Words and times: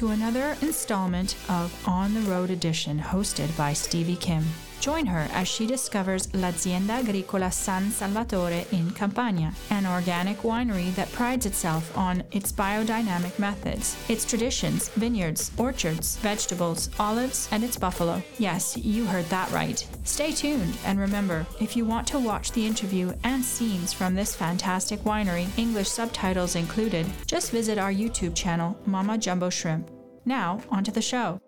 to 0.00 0.12
another 0.12 0.56
installment 0.62 1.36
of 1.50 1.86
On 1.86 2.14
the 2.14 2.22
Road 2.22 2.48
Edition 2.48 2.98
hosted 2.98 3.54
by 3.54 3.74
Stevie 3.74 4.16
Kim. 4.16 4.42
Join 4.80 5.04
her 5.04 5.28
as 5.32 5.46
she 5.46 5.66
discovers 5.66 6.32
L'Azienda 6.32 6.94
Agricola 6.94 7.50
San 7.50 7.90
Salvatore 7.90 8.64
in 8.72 8.90
Campania, 8.92 9.52
an 9.68 9.84
organic 9.86 10.38
winery 10.38 10.94
that 10.94 11.12
prides 11.12 11.44
itself 11.44 11.96
on 11.98 12.22
its 12.32 12.50
biodynamic 12.50 13.38
methods, 13.38 13.94
its 14.08 14.24
traditions, 14.24 14.88
vineyards, 14.88 15.50
orchards, 15.58 16.16
vegetables, 16.16 16.88
olives, 16.98 17.46
and 17.52 17.62
its 17.62 17.76
buffalo. 17.76 18.22
Yes, 18.38 18.74
you 18.74 19.04
heard 19.04 19.26
that 19.26 19.50
right. 19.50 19.86
Stay 20.04 20.32
tuned 20.32 20.74
and 20.86 20.98
remember, 20.98 21.46
if 21.60 21.76
you 21.76 21.84
want 21.84 22.06
to 22.08 22.18
watch 22.18 22.52
the 22.52 22.66
interview 22.66 23.12
and 23.22 23.44
scenes 23.44 23.92
from 23.92 24.14
this 24.14 24.34
fantastic 24.34 25.00
winery, 25.00 25.46
English 25.58 25.90
subtitles 25.90 26.56
included, 26.56 27.06
just 27.26 27.50
visit 27.50 27.76
our 27.76 27.92
YouTube 27.92 28.34
channel, 28.34 28.78
Mama 28.86 29.18
Jumbo 29.18 29.50
Shrimp. 29.50 29.90
Now, 30.24 30.62
onto 30.70 30.90
the 30.90 31.02
show. 31.02 31.38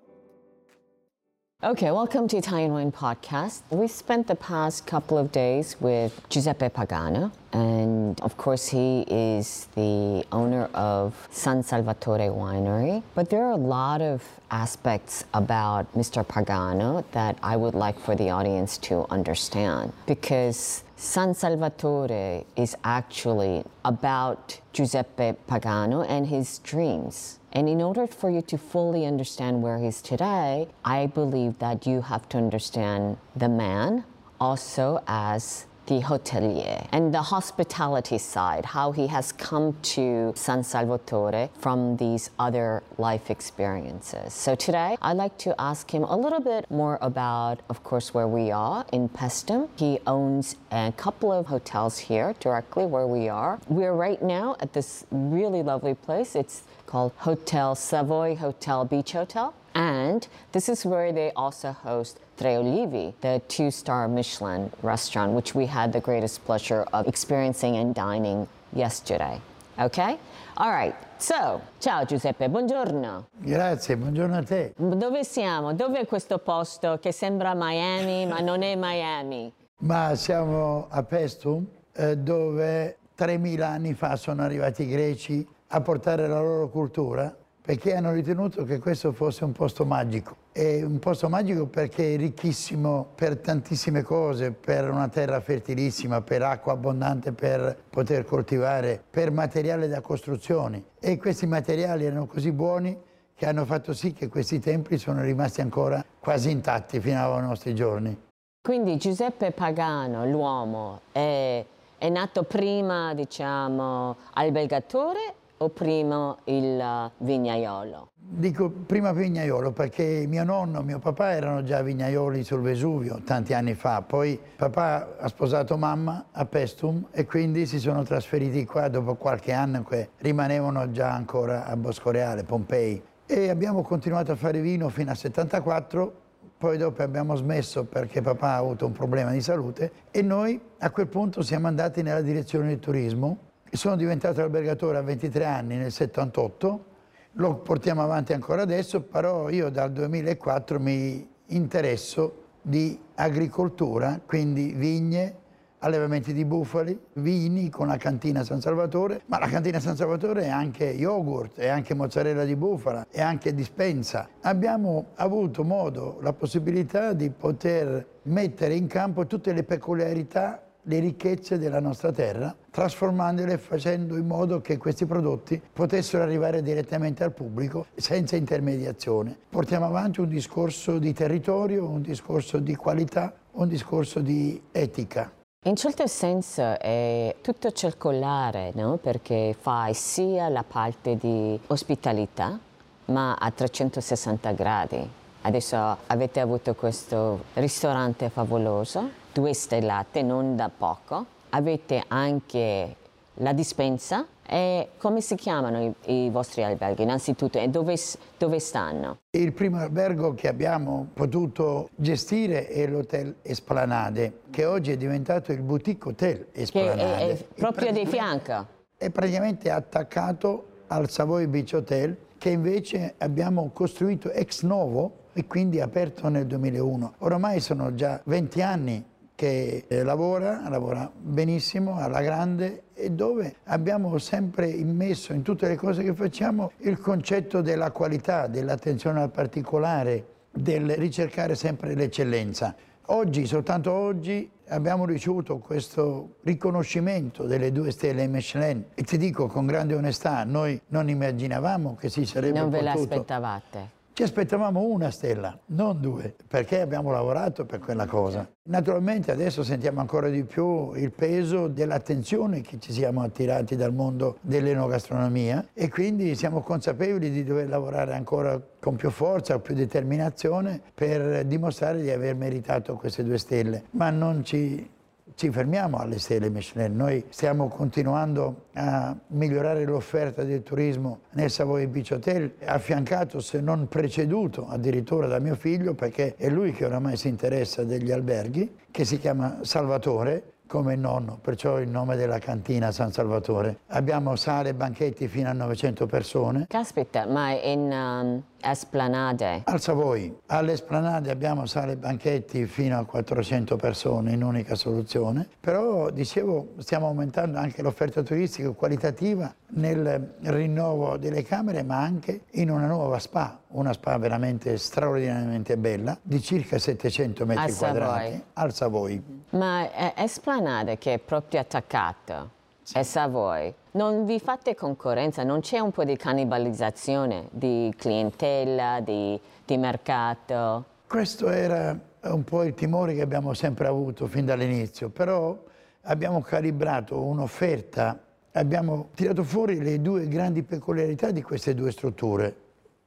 Okay, 1.64 1.92
welcome 1.92 2.26
to 2.26 2.36
Italian 2.38 2.72
Wine 2.72 2.90
Podcast. 2.90 3.60
We 3.70 3.86
spent 3.86 4.26
the 4.26 4.34
past 4.34 4.84
couple 4.84 5.16
of 5.16 5.30
days 5.30 5.76
with 5.78 6.20
Giuseppe 6.28 6.68
Pagano, 6.68 7.30
and 7.52 8.20
of 8.20 8.36
course, 8.36 8.66
he 8.66 9.02
is 9.06 9.68
the 9.76 10.26
owner 10.32 10.64
of 10.74 11.28
San 11.30 11.62
Salvatore 11.62 12.18
Winery. 12.18 13.04
But 13.14 13.30
there 13.30 13.44
are 13.44 13.52
a 13.52 13.56
lot 13.56 14.02
of 14.02 14.24
aspects 14.50 15.24
about 15.34 15.86
Mr. 15.94 16.26
Pagano 16.26 17.04
that 17.12 17.38
I 17.44 17.56
would 17.56 17.74
like 17.74 18.00
for 18.00 18.16
the 18.16 18.30
audience 18.30 18.76
to 18.78 19.06
understand 19.08 19.92
because 20.08 20.82
San 20.96 21.32
Salvatore 21.32 22.44
is 22.56 22.74
actually 22.82 23.62
about 23.84 24.58
Giuseppe 24.72 25.34
Pagano 25.48 26.04
and 26.08 26.26
his 26.26 26.58
dreams. 26.58 27.38
And 27.52 27.68
in 27.68 27.82
order 27.82 28.06
for 28.06 28.30
you 28.30 28.40
to 28.42 28.56
fully 28.56 29.04
understand 29.04 29.62
where 29.62 29.78
he's 29.78 30.00
today, 30.00 30.68
I 30.84 31.06
believe 31.06 31.58
that 31.58 31.86
you 31.86 32.00
have 32.00 32.28
to 32.30 32.38
understand 32.38 33.18
the 33.36 33.48
man 33.48 34.04
also 34.40 35.02
as 35.06 35.66
the 35.86 36.00
hotelier 36.00 36.86
and 36.92 37.12
the 37.12 37.22
hospitality 37.22 38.18
side, 38.18 38.64
how 38.66 38.92
he 38.92 39.08
has 39.08 39.32
come 39.32 39.76
to 39.82 40.32
San 40.36 40.62
Salvatore 40.62 41.50
from 41.58 41.96
these 41.96 42.30
other 42.38 42.82
life 42.98 43.30
experiences. 43.30 44.32
So 44.32 44.54
today, 44.54 44.96
I'd 45.02 45.16
like 45.16 45.38
to 45.38 45.60
ask 45.60 45.92
him 45.92 46.04
a 46.04 46.16
little 46.16 46.40
bit 46.40 46.70
more 46.70 46.98
about, 47.00 47.60
of 47.68 47.82
course, 47.82 48.14
where 48.14 48.28
we 48.28 48.50
are 48.50 48.84
in 48.92 49.08
Pestum. 49.08 49.68
He 49.76 49.98
owns 50.06 50.56
a 50.70 50.92
couple 50.96 51.32
of 51.32 51.46
hotels 51.46 51.98
here 51.98 52.34
directly 52.40 52.86
where 52.86 53.06
we 53.06 53.28
are. 53.28 53.58
We're 53.68 53.94
right 53.94 54.22
now 54.22 54.56
at 54.60 54.72
this 54.72 55.04
really 55.10 55.62
lovely 55.62 55.94
place. 55.94 56.36
It's 56.36 56.62
called 56.86 57.12
Hotel 57.18 57.74
Savoy 57.74 58.36
Hotel 58.36 58.84
Beach 58.84 59.12
Hotel. 59.12 59.54
And 59.74 60.28
this 60.52 60.68
is 60.68 60.84
where 60.84 61.12
they 61.12 61.32
also 61.34 61.72
host 61.72 62.18
Tre 62.42 62.56
Olivi, 62.56 63.14
the 63.20 63.40
two 63.46 63.70
star 63.70 64.08
Michelin 64.08 64.68
restaurant, 64.82 65.30
which 65.30 65.54
we 65.54 65.64
had 65.64 65.92
the 65.92 66.00
greatest 66.00 66.44
pleasure 66.44 66.84
of 66.92 67.06
experiencing 67.06 67.76
and 67.76 67.94
dining 67.94 68.48
yesterday. 68.72 69.40
Okay? 69.78 70.18
All 70.56 70.72
right. 70.72 70.92
So, 71.18 71.60
ciao 71.78 72.04
Giuseppe, 72.04 72.48
buongiorno. 72.48 73.26
Grazie, 73.38 73.96
buongiorno 73.96 74.38
a 74.38 74.42
te. 74.42 74.74
Dove 74.76 75.22
siamo? 75.22 75.72
Dove 75.72 76.00
è 76.00 76.06
questo 76.06 76.38
posto 76.38 76.98
che 77.00 77.12
sembra 77.12 77.54
Miami, 77.54 78.26
ma 78.26 78.40
non 78.40 78.62
è 78.62 78.74
Miami? 78.74 79.52
Ma 79.82 80.16
siamo 80.16 80.88
a 80.90 81.00
Pestum, 81.04 81.64
eh, 81.92 82.16
dove 82.16 82.96
3.000 83.16 83.60
anni 83.60 83.94
fa 83.94 84.16
sono 84.16 84.42
arrivati 84.42 84.82
i 84.82 84.88
greci 84.88 85.46
a 85.68 85.80
portare 85.80 86.26
la 86.26 86.40
loro 86.40 86.68
cultura 86.68 87.32
perché 87.64 87.94
hanno 87.94 88.10
ritenuto 88.10 88.64
che 88.64 88.80
questo 88.80 89.12
fosse 89.12 89.44
un 89.44 89.52
posto 89.52 89.84
magico. 89.84 90.41
È 90.52 90.82
un 90.82 90.98
posto 90.98 91.30
magico 91.30 91.64
perché 91.66 92.12
è 92.12 92.16
ricchissimo 92.18 93.12
per 93.14 93.38
tantissime 93.38 94.02
cose, 94.02 94.52
per 94.52 94.90
una 94.90 95.08
terra 95.08 95.40
fertilissima, 95.40 96.20
per 96.20 96.42
acqua 96.42 96.74
abbondante 96.74 97.32
per 97.32 97.74
poter 97.88 98.26
coltivare, 98.26 99.02
per 99.08 99.30
materiale 99.30 99.88
da 99.88 100.02
costruzioni. 100.02 100.84
E 101.00 101.16
questi 101.16 101.46
materiali 101.46 102.04
erano 102.04 102.26
così 102.26 102.52
buoni 102.52 102.94
che 103.34 103.46
hanno 103.46 103.64
fatto 103.64 103.94
sì 103.94 104.12
che 104.12 104.28
questi 104.28 104.58
templi 104.58 104.98
sono 104.98 105.22
rimasti 105.22 105.62
ancora 105.62 106.04
quasi 106.20 106.50
intatti 106.50 107.00
fino 107.00 107.34
ai 107.34 107.40
nostri 107.40 107.74
giorni. 107.74 108.14
Quindi 108.60 108.98
Giuseppe 108.98 109.52
Pagano, 109.52 110.26
l'uomo, 110.26 111.00
è, 111.12 111.64
è 111.96 112.08
nato 112.10 112.42
prima, 112.42 113.14
diciamo, 113.14 114.16
albergatore 114.34 115.34
o 115.62 115.68
prima 115.68 116.36
il 116.44 117.10
vignaiolo? 117.18 118.10
Dico 118.16 118.70
prima 118.70 119.12
vignaiolo 119.12 119.72
perché 119.72 120.24
mio 120.26 120.42
nonno 120.42 120.80
e 120.80 120.82
mio 120.82 120.98
papà 120.98 121.32
erano 121.32 121.62
già 121.62 121.82
vignaioli 121.82 122.42
sul 122.42 122.60
Vesuvio 122.60 123.20
tanti 123.24 123.52
anni 123.54 123.74
fa, 123.74 124.02
poi 124.02 124.40
papà 124.56 125.16
ha 125.18 125.28
sposato 125.28 125.76
mamma 125.76 126.26
a 126.32 126.44
Pestum 126.46 127.06
e 127.12 127.24
quindi 127.26 127.66
si 127.66 127.78
sono 127.78 128.02
trasferiti 128.02 128.64
qua 128.64 128.88
dopo 128.88 129.14
qualche 129.14 129.52
anno 129.52 129.84
che 129.84 130.10
rimanevano 130.18 130.90
già 130.90 131.12
ancora 131.12 131.66
a 131.66 131.76
Boscoreale, 131.76 132.42
Pompei. 132.42 133.02
E 133.26 133.48
abbiamo 133.48 133.82
continuato 133.82 134.32
a 134.32 134.36
fare 134.36 134.60
vino 134.60 134.88
fino 134.88 135.10
al 135.10 135.16
74, 135.16 136.20
poi 136.58 136.76
dopo 136.76 137.02
abbiamo 137.02 137.34
smesso 137.36 137.84
perché 137.84 138.20
papà 138.20 138.54
ha 138.54 138.56
avuto 138.56 138.86
un 138.86 138.92
problema 138.92 139.30
di 139.30 139.40
salute 139.40 139.92
e 140.10 140.22
noi 140.22 140.60
a 140.78 140.90
quel 140.90 141.06
punto 141.08 141.42
siamo 141.42 141.66
andati 141.66 142.02
nella 142.02 142.20
direzione 142.20 142.68
del 142.68 142.78
turismo 142.78 143.50
sono 143.76 143.96
diventato 143.96 144.42
albergatore 144.42 144.98
a 144.98 145.02
23 145.02 145.44
anni 145.44 145.76
nel 145.76 145.92
78, 145.92 146.84
lo 147.32 147.54
portiamo 147.56 148.02
avanti 148.02 148.34
ancora 148.34 148.62
adesso, 148.62 149.00
però 149.00 149.48
io 149.48 149.70
dal 149.70 149.92
2004 149.92 150.78
mi 150.78 151.26
interesso 151.46 152.40
di 152.60 152.98
agricoltura, 153.14 154.20
quindi 154.24 154.72
vigne, 154.76 155.40
allevamenti 155.78 156.32
di 156.32 156.44
bufali, 156.44 156.98
vini 157.14 157.68
con 157.70 157.88
la 157.88 157.96
cantina 157.96 158.44
San 158.44 158.60
Salvatore, 158.60 159.22
ma 159.26 159.38
la 159.38 159.48
cantina 159.48 159.80
San 159.80 159.96
Salvatore 159.96 160.42
è 160.42 160.48
anche 160.48 160.84
yogurt, 160.84 161.58
è 161.58 161.68
anche 161.68 161.94
mozzarella 161.94 162.44
di 162.44 162.54
bufala, 162.54 163.06
è 163.10 163.20
anche 163.20 163.52
dispensa. 163.52 164.28
Abbiamo 164.42 165.06
avuto 165.14 165.64
modo, 165.64 166.18
la 166.20 166.32
possibilità 166.32 167.14
di 167.14 167.30
poter 167.30 168.06
mettere 168.24 168.74
in 168.74 168.86
campo 168.86 169.26
tutte 169.26 169.52
le 169.52 169.64
peculiarità 169.64 170.62
le 170.84 170.98
ricchezze 170.98 171.58
della 171.58 171.80
nostra 171.80 172.10
terra, 172.10 172.54
trasformandole 172.70 173.52
e 173.52 173.58
facendo 173.58 174.16
in 174.16 174.26
modo 174.26 174.60
che 174.60 174.78
questi 174.78 175.06
prodotti 175.06 175.60
potessero 175.72 176.22
arrivare 176.22 176.62
direttamente 176.62 177.22
al 177.22 177.32
pubblico 177.32 177.86
senza 177.94 178.36
intermediazione. 178.36 179.36
Portiamo 179.48 179.86
avanti 179.86 180.20
un 180.20 180.28
discorso 180.28 180.98
di 180.98 181.12
territorio, 181.12 181.86
un 181.86 182.02
discorso 182.02 182.58
di 182.58 182.74
qualità, 182.74 183.32
un 183.52 183.68
discorso 183.68 184.20
di 184.20 184.60
etica. 184.72 185.30
In 185.64 185.76
certo 185.76 186.08
senso 186.08 186.80
è 186.80 187.36
tutto 187.40 187.70
circolare, 187.70 188.72
no? 188.74 188.96
perché 188.96 189.54
fai 189.56 189.94
sia 189.94 190.48
la 190.48 190.64
parte 190.64 191.16
di 191.16 191.58
ospitalità, 191.68 192.58
ma 193.06 193.34
a 193.34 193.50
360 193.52 194.50
gradi. 194.52 195.08
Adesso 195.42 195.96
avete 196.06 196.40
avuto 196.40 196.74
questo 196.74 197.44
ristorante 197.54 198.28
favoloso 198.28 199.20
due 199.32 199.54
stellate, 199.54 200.22
non 200.22 200.56
da 200.56 200.70
poco. 200.74 201.26
Avete 201.50 202.04
anche 202.08 202.96
la 203.36 203.52
dispensa 203.52 204.26
e 204.46 204.90
come 204.98 205.20
si 205.20 205.34
chiamano 205.34 205.94
i, 206.04 206.24
i 206.26 206.30
vostri 206.30 206.62
alberghi? 206.62 207.02
Innanzitutto, 207.02 207.58
e 207.58 207.68
dove, 207.68 207.96
dove, 208.36 208.58
stanno? 208.58 209.18
Il 209.30 209.52
primo 209.52 209.78
albergo 209.78 210.34
che 210.34 210.48
abbiamo 210.48 211.08
potuto 211.12 211.88
gestire 211.94 212.68
è 212.68 212.86
l'Hotel 212.86 213.36
Esplanade, 213.42 214.40
che 214.50 214.64
oggi 214.64 214.92
è 214.92 214.96
diventato 214.96 215.52
il 215.52 215.62
Boutique 215.62 216.10
Hotel 216.10 216.46
Esplanade. 216.52 216.96
Che 216.96 217.16
è, 217.16 217.38
è 217.38 217.44
proprio 217.54 217.92
di 217.92 218.06
fianco? 218.06 218.66
È 218.96 219.10
praticamente 219.10 219.70
attaccato 219.70 220.66
al 220.88 221.08
Savoy 221.08 221.46
Beach 221.46 221.72
Hotel, 221.74 222.16
che 222.36 222.50
invece 222.50 223.14
abbiamo 223.18 223.70
costruito 223.72 224.30
ex 224.30 224.62
novo 224.62 225.20
e 225.32 225.46
quindi 225.46 225.80
aperto 225.80 226.28
nel 226.28 226.46
2001. 226.46 227.14
Ormai 227.18 227.60
sono 227.60 227.94
già 227.94 228.20
20 228.24 228.62
anni 228.62 229.04
che 229.42 229.86
eh, 229.88 230.04
lavora, 230.04 230.68
lavora 230.68 231.10
benissimo, 231.12 231.96
alla 231.96 232.20
grande 232.20 232.84
e 232.94 233.10
dove 233.10 233.56
abbiamo 233.64 234.16
sempre 234.18 234.68
immesso 234.68 235.32
in 235.32 235.42
tutte 235.42 235.66
le 235.66 235.74
cose 235.74 236.04
che 236.04 236.14
facciamo 236.14 236.70
il 236.82 237.00
concetto 237.00 237.60
della 237.60 237.90
qualità, 237.90 238.46
dell'attenzione 238.46 239.20
al 239.20 239.32
particolare, 239.32 240.26
del 240.52 240.94
ricercare 240.94 241.56
sempre 241.56 241.96
l'eccellenza. 241.96 242.72
Oggi, 243.06 243.44
soltanto 243.44 243.90
oggi, 243.90 244.48
abbiamo 244.68 245.06
ricevuto 245.06 245.58
questo 245.58 246.36
riconoscimento 246.44 247.42
delle 247.42 247.72
due 247.72 247.90
stelle 247.90 248.28
Michelin 248.28 248.84
e 248.94 249.02
ti 249.02 249.18
dico 249.18 249.48
con 249.48 249.66
grande 249.66 249.96
onestà, 249.96 250.44
noi 250.44 250.80
non 250.90 251.08
immaginavamo 251.08 251.96
che 251.96 252.08
si 252.08 252.24
sarebbe 252.24 252.60
non 252.60 252.70
potuto... 252.70 252.84
Non 252.84 252.94
ve 252.94 253.00
l'aspettavate? 253.00 254.00
Ci 254.14 254.24
aspettavamo 254.24 254.82
una 254.82 255.10
stella, 255.10 255.58
non 255.68 255.98
due, 255.98 256.34
perché 256.46 256.82
abbiamo 256.82 257.10
lavorato 257.12 257.64
per 257.64 257.78
quella 257.78 258.04
cosa. 258.04 258.46
Naturalmente 258.64 259.30
adesso 259.30 259.62
sentiamo 259.62 260.00
ancora 260.00 260.28
di 260.28 260.44
più 260.44 260.92
il 260.92 261.10
peso 261.10 261.66
dell'attenzione 261.66 262.60
che 262.60 262.78
ci 262.78 262.92
siamo 262.92 263.22
attirati 263.22 263.74
dal 263.74 263.94
mondo 263.94 264.36
dell'enogastronomia 264.42 265.68
e 265.72 265.88
quindi 265.88 266.34
siamo 266.34 266.60
consapevoli 266.60 267.30
di 267.30 267.42
dover 267.42 267.70
lavorare 267.70 268.12
ancora 268.12 268.60
con 268.78 268.96
più 268.96 269.08
forza, 269.08 269.58
più 269.60 269.74
determinazione 269.74 270.82
per 270.92 271.46
dimostrare 271.46 272.02
di 272.02 272.10
aver 272.10 272.34
meritato 272.34 272.96
queste 272.96 273.24
due 273.24 273.38
stelle. 273.38 273.84
Ma 273.92 274.10
non 274.10 274.44
ci 274.44 274.90
ci 275.34 275.50
fermiamo 275.50 275.98
alle 275.98 276.18
stelle 276.18 276.50
Michelin, 276.50 276.96
noi 276.96 277.24
stiamo 277.28 277.68
continuando 277.68 278.66
a 278.74 279.16
migliorare 279.28 279.84
l'offerta 279.84 280.42
del 280.44 280.62
turismo 280.62 281.22
nel 281.32 281.50
Savoy 281.50 281.86
Beach 281.86 282.10
Hotel, 282.12 282.54
affiancato 282.64 283.40
se 283.40 283.60
non 283.60 283.88
preceduto 283.88 284.68
addirittura 284.68 285.26
da 285.26 285.38
mio 285.38 285.54
figlio 285.54 285.94
perché 285.94 286.34
è 286.36 286.48
lui 286.48 286.72
che 286.72 286.84
oramai 286.84 287.16
si 287.16 287.28
interessa 287.28 287.84
degli 287.84 288.10
alberghi, 288.10 288.76
che 288.90 289.04
si 289.04 289.18
chiama 289.18 289.58
Salvatore, 289.62 290.51
come 290.72 290.94
il 290.94 291.00
nonno, 291.00 291.38
perciò 291.38 291.78
il 291.80 291.90
nome 291.90 292.16
della 292.16 292.38
cantina 292.38 292.90
San 292.92 293.12
Salvatore. 293.12 293.80
Abbiamo 293.88 294.36
sale 294.36 294.70
e 294.70 294.74
banchetti 294.74 295.28
fino 295.28 295.50
a 295.50 295.52
900 295.52 296.06
persone. 296.06 296.64
Caspita, 296.66 297.26
ma 297.26 297.50
in 297.50 297.92
um, 297.92 298.42
esplanade? 298.58 299.64
Al 299.66 299.82
Savoy. 299.82 300.34
Alle 300.46 300.72
esplanade 300.72 301.30
abbiamo 301.30 301.66
sale 301.66 301.92
e 301.92 301.96
banchetti 301.96 302.64
fino 302.64 302.98
a 302.98 303.04
400 303.04 303.76
persone 303.76 304.32
in 304.32 304.42
unica 304.42 304.74
soluzione, 304.74 305.46
però 305.60 306.08
dicevo 306.08 306.68
stiamo 306.78 307.06
aumentando 307.06 307.58
anche 307.58 307.82
l'offerta 307.82 308.22
turistica 308.22 308.70
qualitativa 308.70 309.54
nel 309.74 310.34
rinnovo 310.40 311.16
delle 311.16 311.42
camere, 311.42 311.82
ma 311.82 312.00
anche 312.00 312.42
in 312.52 312.70
una 312.70 312.86
nuova 312.86 313.18
spa, 313.18 313.60
una 313.68 313.92
spa 313.92 314.16
veramente 314.18 314.76
straordinariamente 314.76 315.76
bella, 315.76 316.18
di 316.20 316.40
circa 316.42 316.78
700 316.78 317.46
metri 317.46 317.64
al 317.64 317.76
quadrati, 317.76 318.24
Savoy. 318.24 318.44
al 318.54 318.72
Savoy. 318.72 319.22
Ma 319.50 319.90
è 319.90 320.14
Esplanade 320.16 320.98
che 320.98 321.14
è 321.14 321.18
proprio 321.18 321.60
attaccato, 321.60 322.50
è 322.92 323.02
Savoy. 323.02 323.72
Non 323.92 324.24
vi 324.24 324.40
fate 324.40 324.74
concorrenza, 324.74 325.42
non 325.42 325.60
c'è 325.60 325.78
un 325.78 325.90
po' 325.90 326.04
di 326.04 326.16
cannibalizzazione 326.16 327.48
di 327.50 327.92
clientela, 327.96 329.00
di, 329.00 329.38
di 329.64 329.76
mercato? 329.76 330.84
Questo 331.06 331.48
era 331.50 331.98
un 332.22 332.44
po' 332.44 332.62
il 332.62 332.74
timore 332.74 333.14
che 333.14 333.20
abbiamo 333.20 333.52
sempre 333.54 333.86
avuto 333.86 334.26
fin 334.26 334.46
dall'inizio, 334.46 335.08
però 335.08 335.58
abbiamo 336.02 336.40
calibrato 336.40 337.20
un'offerta, 337.20 338.18
abbiamo 338.52 339.10
tirato 339.14 339.44
fuori 339.44 339.80
le 339.80 340.00
due 340.00 340.28
grandi 340.28 340.62
peculiarità 340.62 341.30
di 341.30 341.42
queste 341.42 341.74
due 341.74 341.90
strutture. 341.90 342.56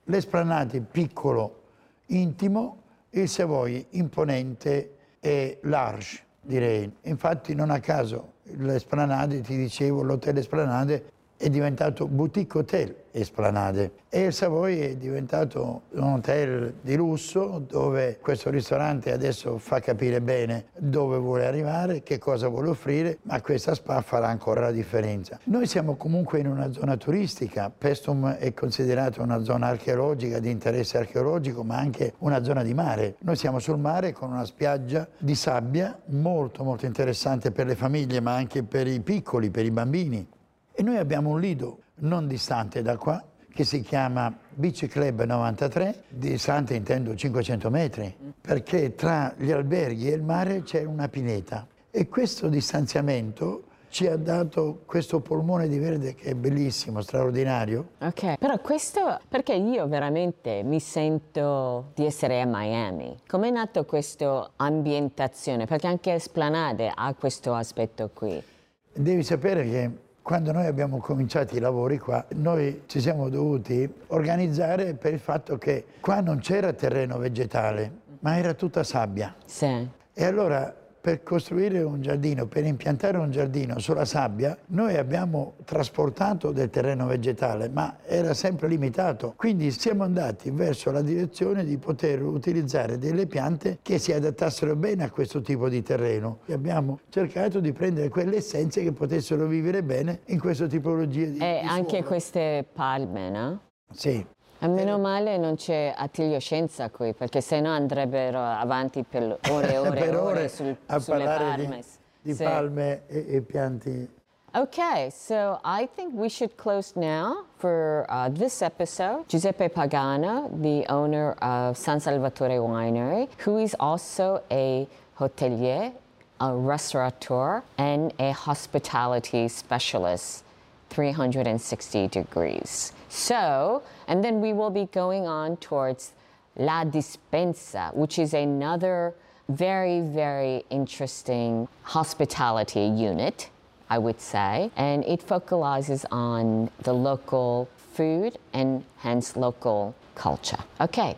L'Esplanade 0.05 0.81
piccolo, 0.81 1.63
intimo, 2.07 2.83
il 3.11 3.27
Savoy 3.27 3.85
imponente 3.91 4.95
e 5.19 5.59
large, 5.63 6.23
direi. 6.41 6.91
Infatti 7.03 7.55
non 7.55 7.69
a 7.69 7.79
caso 7.79 8.33
l'Esplanade, 8.43 9.41
ti 9.41 9.57
dicevo, 9.57 10.03
l'hotel 10.03 10.37
Esplanade 10.37 11.11
è 11.37 11.49
diventato 11.49 12.07
boutique 12.07 12.59
hotel 12.59 12.95
Esplanade 13.15 13.91
e 14.09 14.25
il 14.25 14.33
Savoy 14.33 14.77
è 14.79 14.95
diventato 14.97 15.83
un 15.91 16.03
hotel 16.03 16.75
di 16.81 16.95
lusso 16.95 17.63
dove 17.65 18.17
questo 18.21 18.49
ristorante 18.49 19.13
adesso 19.13 19.57
fa 19.57 19.79
capire 19.79 20.19
bene 20.21 20.65
dove 20.77 21.17
vuole 21.17 21.45
arrivare, 21.45 22.03
che 22.03 22.17
cosa 22.17 22.49
vuole 22.49 22.69
offrire, 22.69 23.19
ma 23.23 23.41
questa 23.41 23.73
spa 23.73 24.01
farà 24.01 24.27
ancora 24.27 24.61
la 24.61 24.71
differenza. 24.71 25.39
Noi 25.45 25.65
siamo 25.65 25.95
comunque 25.95 26.39
in 26.39 26.47
una 26.47 26.71
zona 26.71 26.97
turistica, 26.97 27.71
Pestum 27.75 28.31
è 28.31 28.53
considerata 28.53 29.21
una 29.21 29.41
zona 29.43 29.67
archeologica 29.67 30.39
di 30.39 30.49
interesse 30.49 30.97
archeologico, 30.97 31.63
ma 31.63 31.77
anche 31.77 32.13
una 32.19 32.43
zona 32.43 32.63
di 32.63 32.73
mare. 32.73 33.15
Noi 33.19 33.37
siamo 33.37 33.59
sul 33.59 33.77
mare 33.77 34.11
con 34.11 34.31
una 34.31 34.45
spiaggia 34.45 35.07
di 35.17 35.35
sabbia 35.35 35.97
molto 36.07 36.63
molto 36.63 36.85
interessante 36.85 37.51
per 37.51 37.65
le 37.65 37.75
famiglie, 37.75 38.19
ma 38.19 38.35
anche 38.35 38.63
per 38.63 38.87
i 38.87 38.99
piccoli, 38.99 39.49
per 39.49 39.65
i 39.65 39.71
bambini. 39.71 40.27
E 40.77 40.83
noi 40.83 40.97
abbiamo 40.97 41.29
un 41.29 41.39
lido 41.39 41.79
non 41.99 42.27
distante 42.27 42.81
da 42.81 42.97
qua 42.97 43.23
che 43.53 43.63
si 43.63 43.79
chiama 43.79 44.37
Beach 44.49 44.87
Club 44.87 45.23
93, 45.23 46.03
distante 46.09 46.75
intendo 46.75 47.15
500 47.15 47.69
metri, 47.69 48.13
perché 48.41 48.93
tra 48.95 49.33
gli 49.37 49.51
alberghi 49.51 50.11
e 50.11 50.15
il 50.15 50.21
mare 50.21 50.63
c'è 50.63 50.83
una 50.83 51.07
pineta. 51.07 51.65
E 51.89 52.09
questo 52.09 52.49
distanziamento 52.49 53.63
ci 53.87 54.07
ha 54.07 54.17
dato 54.17 54.81
questo 54.85 55.21
polmone 55.21 55.69
di 55.69 55.79
verde 55.79 56.13
che 56.15 56.31
è 56.31 56.33
bellissimo, 56.33 56.99
straordinario. 56.99 57.91
Ok, 57.99 58.37
però 58.37 58.59
questo, 58.59 59.17
perché 59.29 59.53
io 59.53 59.87
veramente 59.87 60.61
mi 60.63 60.81
sento 60.81 61.91
di 61.95 62.05
essere 62.05 62.41
a 62.41 62.45
Miami. 62.45 63.15
Com'è 63.25 63.49
nato 63.49 63.85
questa 63.85 64.51
ambientazione? 64.57 65.65
Perché 65.65 65.87
anche 65.87 66.15
Esplanade 66.15 66.91
ha 66.93 67.13
questo 67.13 67.53
aspetto 67.53 68.09
qui. 68.13 68.43
Devi 68.91 69.23
sapere 69.23 69.63
che 69.63 69.91
quando 70.25 70.51
noi 70.51 70.65
abbiamo 70.65 70.97
cominciato 70.97 71.55
i 71.55 71.59
lavori 71.59 71.99
qua, 71.99 72.25
noi 72.37 72.81
ci 72.87 72.99
siamo 72.99 73.29
dovuti 73.29 73.87
organizzare 74.07 74.95
per 74.95 75.13
il 75.13 75.19
fatto 75.19 75.59
che 75.59 75.85
qua 75.99 76.19
non 76.19 76.39
c'era 76.39 76.73
terreno 76.73 77.19
vegetale, 77.19 77.91
ma 78.21 78.35
era 78.35 78.55
tutta 78.55 78.83
sabbia. 78.83 79.35
Sì. 79.45 79.87
E 80.11 80.25
allora 80.25 80.75
per 81.05 81.21
costruire 81.21 81.83
un 81.83 82.01
giardino, 82.01 82.47
per 82.47 82.65
impiantare 82.65 83.19
un 83.19 83.29
giardino 83.29 83.77
sulla 83.77 84.05
sabbia, 84.05 84.57
noi 84.69 84.97
abbiamo 84.97 85.53
trasportato 85.63 86.51
del 86.51 86.71
terreno 86.71 87.05
vegetale, 87.05 87.69
ma 87.69 87.97
era 88.07 88.33
sempre 88.33 88.67
limitato. 88.67 89.35
Quindi 89.37 89.69
siamo 89.69 90.03
andati 90.03 90.49
verso 90.49 90.89
la 90.89 91.03
direzione 91.03 91.63
di 91.63 91.77
poter 91.77 92.23
utilizzare 92.23 92.97
delle 92.97 93.27
piante 93.27 93.77
che 93.83 93.99
si 93.99 94.13
adattassero 94.13 94.75
bene 94.75 95.03
a 95.03 95.11
questo 95.11 95.41
tipo 95.41 95.69
di 95.69 95.83
terreno. 95.83 96.39
E 96.47 96.53
abbiamo 96.53 97.01
cercato 97.09 97.59
di 97.59 97.71
prendere 97.71 98.09
quelle 98.09 98.37
essenze 98.37 98.81
che 98.81 98.91
potessero 98.91 99.45
vivere 99.45 99.83
bene 99.83 100.21
in 100.29 100.39
questa 100.39 100.65
tipologia 100.65 101.27
di 101.27 101.37
E 101.37 101.59
di 101.61 101.67
anche 101.67 102.03
queste 102.03 102.65
palme, 102.73 103.29
no? 103.29 103.61
Sì. 103.91 104.25
A 104.65 104.67
meno 104.67 104.97
male 104.97 105.37
non 105.37 105.57
c'è 105.57 105.93
attilio 105.95 106.39
scienza 106.39 106.89
qui, 106.89 107.13
perché 107.13 107.39
sennò 107.39 107.69
andrebbero 107.69 108.43
avanti 108.43 109.03
per 109.07 109.37
ore 109.51 109.73
e 109.73 109.77
ore 109.77 109.99
per 109.99 110.15
ore 110.15 110.17
ore 110.17 110.47
sul, 110.49 110.75
a 110.87 110.97
sulle 110.97 111.23
parlare 111.23 111.67
di, 111.67 111.83
di 112.23 112.33
Sì. 112.33 112.43
palme 112.43 113.05
e, 113.05 113.25
e 113.35 113.41
pianti. 113.41 114.09
Okay, 114.55 115.11
so 115.11 115.59
I 115.63 115.87
think 115.95 116.15
we 116.15 116.29
should 116.29 116.55
close 116.57 116.95
now 116.95 117.45
for 117.57 118.07
uh, 118.09 118.27
this 118.29 118.63
episode. 118.63 119.27
Giuseppe 119.27 119.69
Pagano, 119.69 120.49
the 120.59 120.83
owner 120.89 121.33
of 121.43 121.77
San 121.77 121.99
Salvatore 121.99 122.57
Winery, 122.57 123.27
who 123.45 123.59
is 123.59 123.75
also 123.79 124.41
a 124.49 124.87
hotelier, 125.19 125.93
a 126.39 126.51
restaurateur, 126.55 127.61
and 127.77 128.11
a 128.17 128.31
hospitality 128.31 129.47
specialist. 129.47 130.43
360 130.89 132.07
degrees. 132.07 132.93
So, 133.09 133.83
and 134.07 134.23
then 134.23 134.41
we 134.41 134.53
will 134.53 134.69
be 134.69 134.85
going 134.85 135.27
on 135.27 135.57
towards 135.57 136.11
La 136.57 136.83
Dispensa, 136.85 137.93
which 137.93 138.17
is 138.19 138.33
another 138.33 139.13
very, 139.49 140.01
very 140.01 140.63
interesting 140.69 141.67
hospitality 141.83 142.85
unit, 142.85 143.49
I 143.89 143.97
would 143.99 144.19
say. 144.19 144.71
And 144.75 145.03
it 145.05 145.25
focalizes 145.25 146.05
on 146.11 146.69
the 146.81 146.93
local 146.93 147.69
food 147.93 148.37
and 148.53 148.83
hence 148.97 149.35
local 149.35 149.95
culture. 150.15 150.57
Okay. 150.81 151.15